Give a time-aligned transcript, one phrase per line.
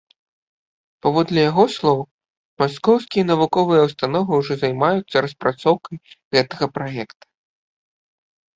[1.05, 1.99] Паводле яго слоў,
[2.63, 5.95] маскоўскія навуковыя ўстановы ўжо займаюцца распрацоўкай
[6.33, 7.25] гэтага праекта.